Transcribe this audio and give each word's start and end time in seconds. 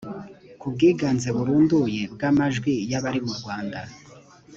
ku 0.59 0.65
bwiganze 0.73 1.27
burunduye 1.37 2.01
bw 2.13 2.21
amajwi 2.29 2.73
y 2.91 2.95
abari 2.99 3.19
mu 3.25 3.33
rwanda 3.39 3.79